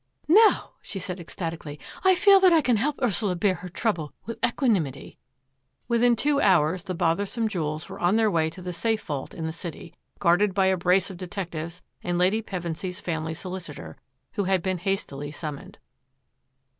[0.27, 4.39] "Now, she said ecstatically," I feel that I can help Ursula bear her trouble with
[4.43, 5.19] equanimity/*
[5.87, 9.45] Within two hours the bothersome jewels were on their way to the safe vault in
[9.45, 13.95] the city, guarded by a brace of detectives and Lady Pevensy's family solicitor,
[14.31, 15.77] who had been hastily summoned.